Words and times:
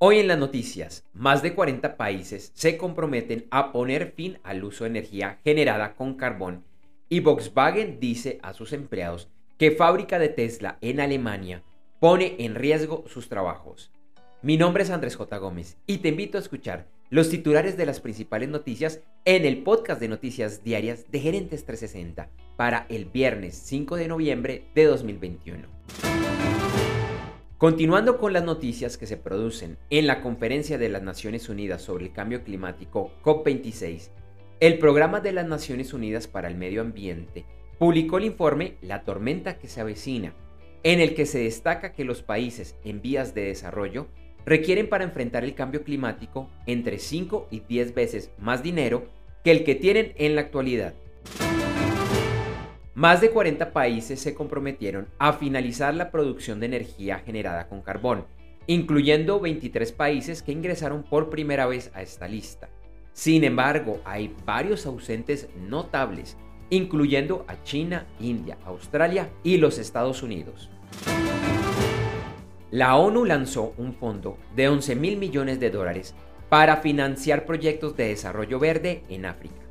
Hoy 0.00 0.20
en 0.20 0.28
las 0.28 0.38
noticias, 0.38 1.04
más 1.12 1.42
de 1.42 1.56
40 1.56 1.96
países 1.96 2.52
se 2.54 2.76
comprometen 2.76 3.48
a 3.50 3.72
poner 3.72 4.12
fin 4.12 4.38
al 4.44 4.62
uso 4.62 4.84
de 4.84 4.90
energía 4.90 5.40
generada 5.42 5.96
con 5.96 6.14
carbón 6.14 6.62
y 7.08 7.18
Volkswagen 7.18 7.98
dice 7.98 8.38
a 8.44 8.52
sus 8.52 8.72
empleados 8.72 9.28
que 9.58 9.72
fábrica 9.72 10.20
de 10.20 10.28
Tesla 10.28 10.78
en 10.82 11.00
Alemania 11.00 11.64
pone 11.98 12.36
en 12.38 12.54
riesgo 12.54 13.06
sus 13.08 13.28
trabajos. 13.28 13.90
Mi 14.40 14.56
nombre 14.56 14.84
es 14.84 14.90
Andrés 14.90 15.16
J. 15.16 15.36
Gómez 15.38 15.76
y 15.84 15.98
te 15.98 16.10
invito 16.10 16.38
a 16.38 16.42
escuchar 16.42 16.86
los 17.10 17.28
titulares 17.28 17.76
de 17.76 17.86
las 17.86 17.98
principales 17.98 18.48
noticias 18.50 19.00
en 19.24 19.44
el 19.44 19.64
podcast 19.64 20.00
de 20.00 20.06
noticias 20.06 20.62
diarias 20.62 21.10
de 21.10 21.18
Gerentes 21.18 21.64
360 21.64 22.30
para 22.56 22.86
el 22.88 23.06
viernes 23.06 23.56
5 23.64 23.96
de 23.96 24.06
noviembre 24.06 24.62
de 24.76 24.84
2021. 24.84 26.17
Continuando 27.58 28.18
con 28.18 28.32
las 28.32 28.44
noticias 28.44 28.96
que 28.96 29.08
se 29.08 29.16
producen 29.16 29.78
en 29.90 30.06
la 30.06 30.20
Conferencia 30.20 30.78
de 30.78 30.88
las 30.88 31.02
Naciones 31.02 31.48
Unidas 31.48 31.82
sobre 31.82 32.04
el 32.04 32.12
Cambio 32.12 32.44
Climático 32.44 33.10
COP26, 33.24 34.10
el 34.60 34.78
Programa 34.78 35.18
de 35.18 35.32
las 35.32 35.44
Naciones 35.44 35.92
Unidas 35.92 36.28
para 36.28 36.46
el 36.46 36.54
Medio 36.54 36.82
Ambiente 36.82 37.46
publicó 37.80 38.18
el 38.18 38.26
informe 38.26 38.76
La 38.80 39.02
tormenta 39.02 39.58
que 39.58 39.66
se 39.66 39.80
avecina, 39.80 40.34
en 40.84 41.00
el 41.00 41.16
que 41.16 41.26
se 41.26 41.40
destaca 41.40 41.92
que 41.92 42.04
los 42.04 42.22
países 42.22 42.76
en 42.84 43.02
vías 43.02 43.34
de 43.34 43.46
desarrollo 43.46 44.06
requieren 44.46 44.88
para 44.88 45.02
enfrentar 45.02 45.42
el 45.42 45.56
cambio 45.56 45.82
climático 45.82 46.48
entre 46.66 47.00
5 47.00 47.48
y 47.50 47.58
10 47.58 47.92
veces 47.92 48.30
más 48.38 48.62
dinero 48.62 49.08
que 49.42 49.50
el 49.50 49.64
que 49.64 49.74
tienen 49.74 50.12
en 50.14 50.36
la 50.36 50.42
actualidad. 50.42 50.94
Más 52.98 53.20
de 53.20 53.30
40 53.30 53.70
países 53.70 54.18
se 54.18 54.34
comprometieron 54.34 55.06
a 55.20 55.32
finalizar 55.32 55.94
la 55.94 56.10
producción 56.10 56.58
de 56.58 56.66
energía 56.66 57.20
generada 57.20 57.68
con 57.68 57.80
carbón, 57.80 58.24
incluyendo 58.66 59.38
23 59.38 59.92
países 59.92 60.42
que 60.42 60.50
ingresaron 60.50 61.04
por 61.04 61.30
primera 61.30 61.66
vez 61.66 61.92
a 61.94 62.02
esta 62.02 62.26
lista. 62.26 62.68
Sin 63.12 63.44
embargo, 63.44 64.00
hay 64.04 64.34
varios 64.44 64.84
ausentes 64.84 65.48
notables, 65.68 66.36
incluyendo 66.70 67.44
a 67.46 67.62
China, 67.62 68.04
India, 68.18 68.58
Australia 68.64 69.30
y 69.44 69.58
los 69.58 69.78
Estados 69.78 70.24
Unidos. 70.24 70.68
La 72.72 72.96
ONU 72.96 73.24
lanzó 73.26 73.74
un 73.78 73.94
fondo 73.94 74.38
de 74.56 74.68
11 74.68 74.96
mil 74.96 75.18
millones 75.18 75.60
de 75.60 75.70
dólares 75.70 76.16
para 76.48 76.78
financiar 76.78 77.46
proyectos 77.46 77.96
de 77.96 78.08
desarrollo 78.08 78.58
verde 78.58 79.04
en 79.08 79.24
África. 79.24 79.67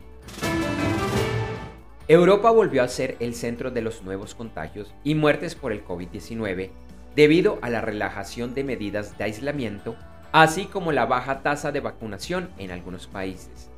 Europa 2.10 2.52
volvió 2.52 2.84
a 2.84 2.88
ser 2.88 3.18
el 3.20 3.36
centro 3.36 3.70
de 3.70 3.82
los 3.82 4.02
nuevos 4.02 4.34
contagios 4.34 4.94
y 5.04 5.14
muertes 5.14 5.56
por 5.56 5.74
el 5.74 5.84
COVID-19 5.84 6.70
debido 7.18 7.60
a 7.62 7.70
la 7.70 7.82
relajación 7.82 8.54
de 8.54 8.64
medidas 8.64 9.18
de 9.18 9.26
aislamiento, 9.26 9.98
así 10.32 10.68
como 10.68 10.94
la 10.94 11.06
baja 11.06 11.42
tasa 11.42 11.74
de 11.74 11.82
vacunación 11.82 12.50
en 12.60 12.72
algunos 12.72 13.08
países. 13.08 13.70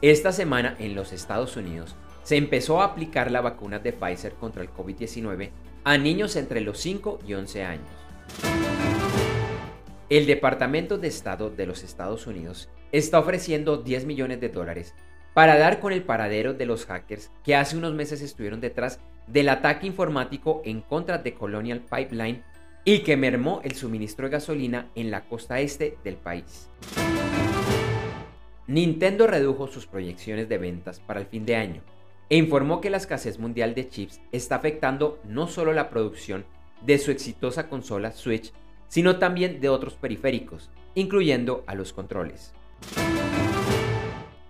Esta 0.00 0.30
semana 0.30 0.76
en 0.78 0.94
los 0.94 1.12
Estados 1.12 1.56
Unidos 1.56 1.96
se 2.22 2.36
empezó 2.36 2.82
a 2.82 2.84
aplicar 2.84 3.32
la 3.32 3.40
vacuna 3.40 3.80
de 3.80 3.92
Pfizer 3.92 4.34
contra 4.34 4.62
el 4.62 4.70
COVID-19 4.70 5.50
a 5.82 5.98
niños 5.98 6.36
entre 6.36 6.60
los 6.60 6.78
5 6.78 7.18
y 7.26 7.34
11 7.34 7.64
años. 7.64 7.88
El 10.08 10.26
Departamento 10.26 10.98
de 10.98 11.08
Estado 11.08 11.50
de 11.50 11.66
los 11.66 11.82
Estados 11.82 12.28
Unidos 12.28 12.68
está 12.92 13.18
ofreciendo 13.18 13.78
10 13.78 14.04
millones 14.04 14.40
de 14.40 14.50
dólares 14.50 14.94
para 15.34 15.58
dar 15.58 15.80
con 15.80 15.92
el 15.92 16.02
paradero 16.02 16.54
de 16.54 16.66
los 16.66 16.86
hackers 16.86 17.30
que 17.44 17.54
hace 17.54 17.76
unos 17.76 17.94
meses 17.94 18.22
estuvieron 18.22 18.60
detrás 18.60 19.00
del 19.26 19.48
ataque 19.48 19.86
informático 19.86 20.62
en 20.64 20.80
contra 20.80 21.18
de 21.18 21.34
Colonial 21.34 21.80
Pipeline 21.80 22.42
y 22.84 23.00
que 23.00 23.16
mermó 23.16 23.60
el 23.64 23.74
suministro 23.74 24.26
de 24.26 24.32
gasolina 24.32 24.88
en 24.94 25.10
la 25.10 25.22
costa 25.22 25.60
este 25.60 25.98
del 26.04 26.16
país. 26.16 26.68
Nintendo 28.66 29.26
redujo 29.26 29.66
sus 29.66 29.86
proyecciones 29.86 30.48
de 30.48 30.58
ventas 30.58 31.00
para 31.00 31.20
el 31.20 31.26
fin 31.26 31.44
de 31.46 31.56
año 31.56 31.82
e 32.30 32.36
informó 32.36 32.80
que 32.80 32.90
la 32.90 32.98
escasez 32.98 33.38
mundial 33.38 33.74
de 33.74 33.88
chips 33.88 34.20
está 34.32 34.56
afectando 34.56 35.18
no 35.24 35.48
solo 35.48 35.72
la 35.72 35.88
producción 35.88 36.44
de 36.82 36.98
su 36.98 37.10
exitosa 37.10 37.68
consola 37.68 38.12
Switch, 38.12 38.52
sino 38.88 39.18
también 39.18 39.60
de 39.60 39.68
otros 39.68 39.94
periféricos, 39.94 40.70
incluyendo 40.94 41.64
a 41.66 41.74
los 41.74 41.92
controles. 41.92 42.52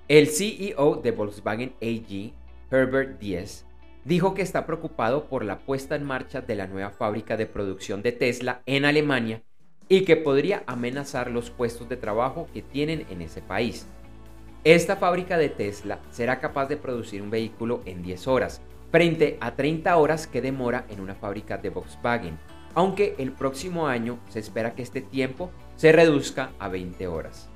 El 0.08 0.28
CEO 0.28 1.02
de 1.02 1.10
Volkswagen 1.10 1.74
AG, 1.82 2.32
Herbert 2.70 3.20
Diess, 3.20 3.66
dijo 4.06 4.32
que 4.32 4.40
está 4.40 4.64
preocupado 4.64 5.26
por 5.26 5.44
la 5.44 5.58
puesta 5.58 5.96
en 5.96 6.04
marcha 6.04 6.40
de 6.40 6.54
la 6.54 6.66
nueva 6.66 6.88
fábrica 6.88 7.36
de 7.36 7.44
producción 7.44 8.00
de 8.00 8.12
Tesla 8.12 8.62
en 8.64 8.86
Alemania 8.86 9.42
y 9.86 10.06
que 10.06 10.16
podría 10.16 10.62
amenazar 10.66 11.30
los 11.30 11.50
puestos 11.50 11.90
de 11.90 11.98
trabajo 11.98 12.48
que 12.54 12.62
tienen 12.62 13.04
en 13.10 13.20
ese 13.20 13.42
país. 13.42 13.86
Esta 14.64 14.96
fábrica 14.96 15.36
de 15.36 15.50
Tesla 15.50 15.98
será 16.10 16.40
capaz 16.40 16.68
de 16.68 16.78
producir 16.78 17.20
un 17.20 17.28
vehículo 17.28 17.82
en 17.84 18.02
10 18.02 18.28
horas, 18.28 18.62
frente 18.90 19.36
a 19.42 19.56
30 19.56 19.94
horas 19.94 20.26
que 20.26 20.40
demora 20.40 20.86
en 20.88 21.00
una 21.00 21.16
fábrica 21.16 21.58
de 21.58 21.68
Volkswagen, 21.68 22.38
aunque 22.74 23.14
el 23.18 23.32
próximo 23.32 23.86
año 23.86 24.18
se 24.30 24.38
espera 24.38 24.74
que 24.74 24.80
este 24.80 25.02
tiempo 25.02 25.50
se 25.76 25.92
reduzca 25.92 26.52
a 26.58 26.68
20 26.68 27.06
horas. 27.08 27.50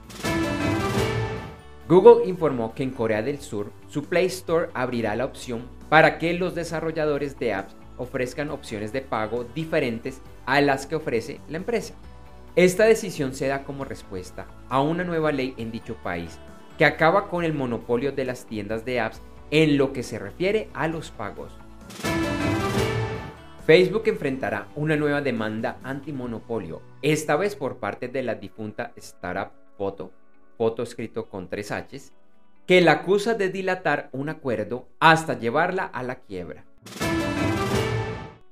Google 1.93 2.27
informó 2.27 2.75
que 2.75 2.83
en 2.83 2.91
Corea 2.91 3.21
del 3.21 3.39
Sur 3.39 3.71
su 3.87 4.05
Play 4.05 4.25
Store 4.25 4.71
abrirá 4.73 5.15
la 5.15 5.27
opción 5.27 5.69
para 5.91 6.17
que 6.17 6.33
los 6.33 6.55
desarrolladores 6.55 7.39
de 7.39 7.53
apps 7.53 7.77
ofrezcan 7.99 8.49
opciones 8.49 8.95
de 8.95 9.03
pago 9.03 9.45
diferentes 9.55 10.23
a 10.47 10.63
las 10.63 10.87
que 10.87 10.97
ofrece 10.97 11.39
la 11.51 11.59
empresa. 11.59 11.93
Esta 12.57 12.85
decisión 12.85 13.35
se 13.35 13.47
da 13.47 13.65
como 13.65 13.85
respuesta 13.85 14.47
a 14.71 14.81
una 14.81 15.05
nueva 15.05 15.33
ley 15.33 15.53
en 15.59 15.71
dicho 15.71 15.95
país 16.03 16.39
que 16.79 16.87
acaba 16.87 17.29
con 17.29 17.45
el 17.45 17.53
monopolio 17.53 18.11
de 18.11 18.25
las 18.25 18.47
tiendas 18.47 18.87
de 18.87 18.99
apps 18.99 19.21
en 19.51 19.77
lo 19.77 19.93
que 19.93 20.03
se 20.03 20.19
refiere 20.19 20.71
a 20.73 20.89
los 20.89 21.11
pagos. 21.11 21.53
Facebook 23.67 24.05
enfrentará 24.07 24.69
una 24.77 24.97
nueva 24.97 25.21
demanda 25.21 25.77
antimonopolio, 25.83 26.81
esta 27.03 27.37
vez 27.37 27.55
por 27.55 27.77
parte 27.77 28.09
de 28.09 28.23
la 28.23 28.37
difunta 28.37 28.95
startup 28.97 29.53
Photo 29.77 30.22
foto 30.57 30.83
escrito 30.83 31.29
con 31.29 31.49
tres 31.49 31.71
H's, 31.71 32.13
que 32.67 32.81
la 32.81 32.93
acusa 32.93 33.35
de 33.35 33.49
dilatar 33.49 34.09
un 34.13 34.29
acuerdo 34.29 34.89
hasta 35.01 35.39
llevarla 35.39 35.85
a 35.85 36.03
la 36.03 36.17
quiebra. 36.17 36.65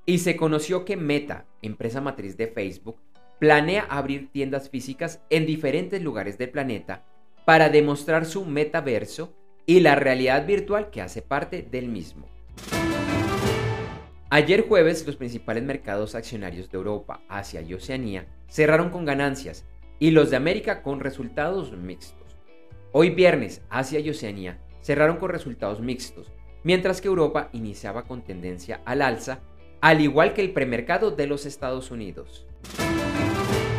Y 0.06 0.18
se 0.18 0.36
conoció 0.36 0.84
que 0.84 0.96
Meta, 0.96 1.46
empresa 1.62 2.00
matriz 2.00 2.36
de 2.36 2.48
Facebook, 2.48 2.96
planea 3.38 3.86
abrir 3.88 4.30
tiendas 4.30 4.68
físicas 4.68 5.20
en 5.30 5.46
diferentes 5.46 6.02
lugares 6.02 6.36
del 6.36 6.50
planeta 6.50 7.04
para 7.44 7.68
demostrar 7.68 8.26
su 8.26 8.44
metaverso 8.44 9.32
y 9.66 9.80
la 9.80 9.94
realidad 9.94 10.46
virtual 10.46 10.90
que 10.90 11.00
hace 11.00 11.22
parte 11.22 11.62
del 11.62 11.88
mismo. 11.88 12.26
Ayer 14.28 14.68
jueves 14.68 15.06
los 15.06 15.16
principales 15.16 15.64
mercados 15.64 16.14
accionarios 16.14 16.70
de 16.70 16.78
Europa, 16.78 17.20
Asia 17.28 17.62
y 17.62 17.74
Oceanía 17.74 18.26
cerraron 18.48 18.90
con 18.90 19.04
ganancias 19.04 19.64
y 20.00 20.10
los 20.10 20.30
de 20.30 20.36
América 20.36 20.82
con 20.82 20.98
resultados 20.98 21.70
mixtos. 21.76 22.36
Hoy 22.90 23.10
viernes, 23.10 23.62
Asia 23.68 24.00
y 24.00 24.10
Oceanía 24.10 24.58
cerraron 24.80 25.18
con 25.18 25.30
resultados 25.30 25.80
mixtos, 25.80 26.32
mientras 26.64 27.00
que 27.00 27.08
Europa 27.08 27.50
iniciaba 27.52 28.04
con 28.04 28.22
tendencia 28.22 28.80
al 28.86 29.02
alza, 29.02 29.40
al 29.82 30.00
igual 30.00 30.32
que 30.32 30.40
el 30.40 30.52
premercado 30.52 31.10
de 31.10 31.26
los 31.26 31.46
Estados 31.46 31.90
Unidos. 31.90 32.46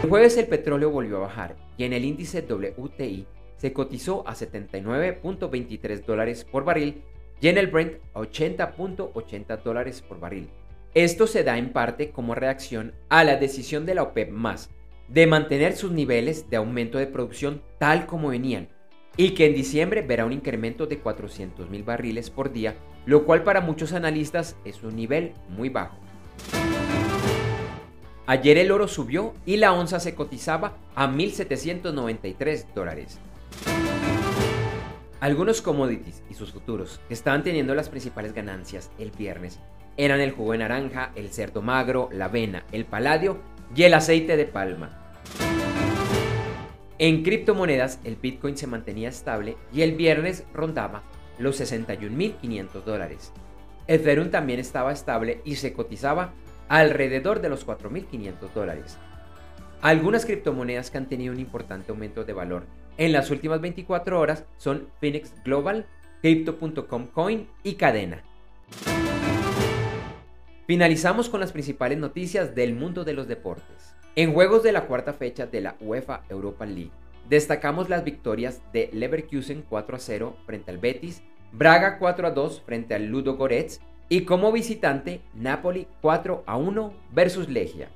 El 0.04 0.10
jueves 0.10 0.38
el 0.38 0.48
petróleo 0.48 0.92
volvió 0.92 1.18
a 1.18 1.22
bajar 1.22 1.56
y 1.76 1.84
en 1.84 1.94
el 1.94 2.06
índice 2.06 2.46
WTI 2.48 3.26
se 3.58 3.74
cotizó 3.74 4.24
a 4.28 4.34
79.23 4.34 6.06
dólares 6.06 6.46
por 6.46 6.64
barril 6.64 7.04
y 7.40 7.48
en 7.48 7.58
el 7.58 7.68
Brent 7.68 7.96
a 8.14 8.20
80.80 8.20 9.64
dólares 9.64 10.02
por 10.02 10.20
barril. 10.20 10.50
Esto 10.94 11.26
se 11.26 11.44
da 11.44 11.58
en 11.58 11.74
parte 11.74 12.12
como 12.12 12.36
reacción 12.36 12.94
a 13.10 13.24
la 13.24 13.38
decisión 13.38 13.86
de 13.86 13.96
la 13.96 14.04
OPEP 14.04 14.32
de 15.12 15.28
mantener 15.28 15.76
sus 15.76 15.92
niveles 15.92 16.50
de 16.50 16.56
aumento 16.56 16.98
de 16.98 17.06
producción 17.06 17.62
tal 17.80 18.06
como 18.06 18.30
venían 18.30 18.70
y 19.18 19.32
que 19.32 19.46
en 19.46 19.54
diciembre 19.54 20.02
verá 20.02 20.26
un 20.26 20.32
incremento 20.32 20.88
de 20.88 21.00
400 21.00 21.70
mil 21.70 21.84
barriles 21.84 22.30
por 22.30 22.54
día, 22.54 22.76
lo 23.06 23.26
cual 23.26 23.44
para 23.44 23.60
muchos 23.60 23.92
analistas 23.92 24.56
es 24.64 24.84
un 24.84 24.96
nivel 24.96 25.34
muy 25.50 25.68
bajo. 25.68 25.98
Ayer 28.26 28.58
el 28.58 28.72
oro 28.72 28.88
subió 28.88 29.34
y 29.46 29.58
la 29.58 29.74
onza 29.74 30.00
se 30.00 30.16
cotizaba 30.16 30.78
a 30.96 31.10
1.793 31.10 32.74
dólares. 32.74 33.20
Algunos 35.20 35.62
commodities 35.62 36.24
y 36.30 36.36
sus 36.36 36.54
futuros 36.54 37.02
que 37.10 37.14
estaban 37.14 37.44
teniendo 37.44 37.76
las 37.76 37.90
principales 37.90 38.34
ganancias 38.34 38.90
el 38.98 39.12
viernes 39.12 39.60
eran 39.98 40.22
el 40.22 40.32
jugo 40.32 40.54
de 40.54 40.60
naranja, 40.60 41.12
el 41.16 41.34
cerdo 41.34 41.62
magro, 41.62 42.08
la 42.14 42.26
avena, 42.26 42.64
el 42.72 42.86
paladio 42.86 43.42
y 43.76 43.84
el 43.84 43.94
aceite 43.94 44.38
de 44.38 44.46
palma. 44.46 45.01
En 47.02 47.24
criptomonedas, 47.24 48.00
el 48.04 48.16
Bitcoin 48.16 48.56
se 48.56 48.68
mantenía 48.68 49.10
estable 49.10 49.58
y 49.74 49.82
el 49.82 49.94
viernes 49.94 50.44
rondaba 50.54 51.02
los 51.40 51.60
61.500 51.60 52.84
dólares. 52.84 53.32
Ethereum 53.88 54.30
también 54.30 54.60
estaba 54.60 54.92
estable 54.92 55.42
y 55.44 55.56
se 55.56 55.74
cotizaba 55.74 56.36
alrededor 56.70 57.42
de 57.42 57.50
los 57.50 57.66
4.500 57.66 58.54
dólares. 58.54 59.00
Algunas 59.82 60.28
criptomonedas 60.28 60.92
que 60.92 61.00
han 61.00 61.10
tenido 61.10 61.34
un 61.34 61.40
importante 61.40 61.92
aumento 61.92 62.24
de 62.24 62.34
valor 62.34 62.66
en 63.00 63.14
las 63.14 63.32
últimas 63.32 63.62
24 63.62 64.20
horas 64.20 64.46
son 64.58 64.88
Phoenix 65.00 65.34
Global, 65.44 65.88
Crypto.com 66.22 67.08
Coin 67.08 67.48
y 67.64 67.74
Cadena. 67.78 68.22
Finalizamos 70.68 71.30
con 71.30 71.40
las 71.40 71.52
principales 71.52 71.98
noticias 71.98 72.54
del 72.54 72.76
mundo 72.76 73.04
de 73.04 73.14
los 73.14 73.28
deportes. 73.28 73.96
En 74.14 74.34
juegos 74.34 74.62
de 74.62 74.74
la 74.74 74.88
cuarta 74.88 75.14
fecha 75.14 75.46
de 75.46 75.62
la 75.62 75.78
UEFA 75.80 76.26
Europa 76.28 76.66
League, 76.66 76.92
destacamos 77.30 77.88
las 77.88 78.04
victorias 78.04 78.62
de 78.74 78.90
Leverkusen 78.92 79.64
4 79.70 79.96
a 79.96 80.00
0 80.00 80.36
frente 80.46 80.70
al 80.70 80.80
Betis, 80.80 81.24
Braga 81.54 81.98
4 81.98 82.28
a 82.28 82.32
2 82.32 82.62
frente 82.66 82.94
al 82.94 83.06
Ludo 83.06 83.38
Goretz 83.38 83.80
y 84.10 84.26
como 84.26 84.52
visitante 84.52 85.22
Napoli 85.34 85.88
4 86.02 86.44
a 86.46 86.58
1 86.58 86.94
versus 87.14 87.48
Legia. 87.48 87.90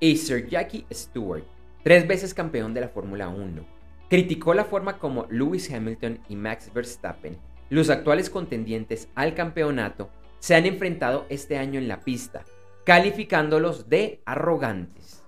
Y 0.00 0.16
Sir 0.16 0.48
Jackie 0.48 0.86
Stewart, 0.92 1.44
tres 1.84 2.08
veces 2.08 2.34
campeón 2.34 2.74
de 2.74 2.80
la 2.80 2.88
Fórmula 2.88 3.28
1, 3.28 3.64
criticó 4.08 4.54
la 4.54 4.64
forma 4.64 4.98
como 4.98 5.26
Lewis 5.30 5.72
Hamilton 5.72 6.18
y 6.28 6.34
Max 6.34 6.72
Verstappen, 6.74 7.38
los 7.68 7.90
actuales 7.90 8.28
contendientes 8.28 9.08
al 9.14 9.34
campeonato, 9.34 10.10
se 10.40 10.56
han 10.56 10.66
enfrentado 10.66 11.26
este 11.28 11.58
año 11.58 11.78
en 11.78 11.86
la 11.86 12.00
pista, 12.00 12.42
calificándolos 12.90 13.88
de 13.88 14.20
arrogantes. 14.26 15.22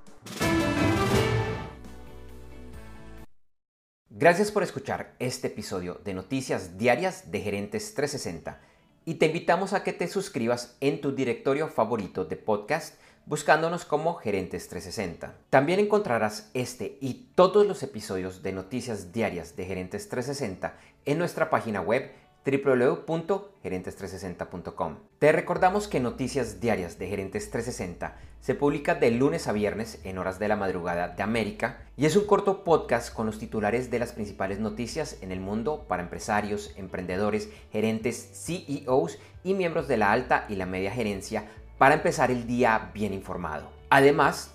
Gracias 4.10 4.50
por 4.50 4.64
escuchar 4.64 5.14
este 5.20 5.46
episodio 5.46 6.00
de 6.04 6.12
Noticias 6.12 6.76
Diarias 6.76 7.30
de 7.30 7.40
Gerentes 7.40 7.94
360 7.94 8.60
y 9.04 9.14
te 9.14 9.26
invitamos 9.26 9.74
a 9.74 9.84
que 9.84 9.92
te 9.92 10.08
suscribas 10.08 10.76
en 10.80 11.00
tu 11.00 11.12
directorio 11.14 11.68
favorito 11.68 12.24
de 12.24 12.34
podcast 12.34 12.96
buscándonos 13.26 13.84
como 13.84 14.14
Gerentes 14.14 14.66
360. 14.68 15.32
También 15.48 15.78
encontrarás 15.78 16.50
este 16.54 16.98
y 17.00 17.28
todos 17.36 17.64
los 17.64 17.84
episodios 17.84 18.42
de 18.42 18.50
Noticias 18.50 19.12
Diarias 19.12 19.54
de 19.54 19.66
Gerentes 19.66 20.08
360 20.08 20.74
en 21.04 21.16
nuestra 21.16 21.48
página 21.48 21.80
web 21.80 22.10
www.gerentes360.com. 22.44 24.96
Te 25.18 25.32
recordamos 25.32 25.88
que 25.88 26.00
Noticias 26.00 26.60
Diarias 26.60 26.98
de 26.98 27.08
Gerentes 27.08 27.50
360 27.50 28.18
se 28.40 28.54
publica 28.54 28.94
de 28.96 29.12
lunes 29.12 29.46
a 29.46 29.52
viernes 29.52 30.00
en 30.04 30.18
horas 30.18 30.40
de 30.40 30.48
la 30.48 30.56
madrugada 30.56 31.08
de 31.08 31.22
América 31.22 31.82
y 31.96 32.06
es 32.06 32.16
un 32.16 32.26
corto 32.26 32.64
podcast 32.64 33.14
con 33.14 33.26
los 33.26 33.38
titulares 33.38 33.90
de 33.90 34.00
las 34.00 34.12
principales 34.12 34.58
noticias 34.58 35.18
en 35.20 35.30
el 35.30 35.40
mundo 35.40 35.84
para 35.86 36.02
empresarios, 36.02 36.72
emprendedores, 36.76 37.50
gerentes, 37.70 38.30
CEOs 38.32 39.18
y 39.44 39.54
miembros 39.54 39.86
de 39.86 39.98
la 39.98 40.10
alta 40.10 40.46
y 40.48 40.56
la 40.56 40.66
media 40.66 40.90
gerencia 40.90 41.44
para 41.78 41.94
empezar 41.94 42.30
el 42.30 42.46
día 42.46 42.90
bien 42.92 43.14
informado. 43.14 43.70
Además, 43.90 44.54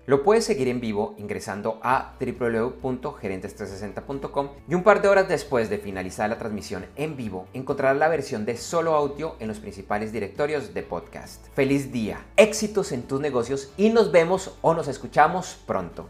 Lo 0.07 0.23
puedes 0.23 0.45
seguir 0.45 0.67
en 0.67 0.81
vivo 0.81 1.13
ingresando 1.19 1.79
a 1.83 2.15
www.gerentes360.com 2.19 4.49
y 4.67 4.73
un 4.73 4.81
par 4.83 4.99
de 5.01 5.07
horas 5.07 5.29
después 5.29 5.69
de 5.69 5.77
finalizar 5.77 6.27
la 6.29 6.39
transmisión 6.39 6.87
en 6.95 7.15
vivo 7.15 7.45
encontrarás 7.53 7.97
la 7.97 8.07
versión 8.07 8.45
de 8.45 8.57
solo 8.57 8.95
audio 8.95 9.35
en 9.39 9.47
los 9.47 9.59
principales 9.59 10.11
directorios 10.11 10.73
de 10.73 10.81
podcast. 10.81 11.45
Feliz 11.53 11.91
día, 11.91 12.25
éxitos 12.35 12.91
en 12.91 13.03
tus 13.03 13.21
negocios 13.21 13.71
y 13.77 13.89
nos 13.89 14.11
vemos 14.11 14.57
o 14.61 14.73
nos 14.73 14.87
escuchamos 14.87 15.59
pronto. 15.67 16.09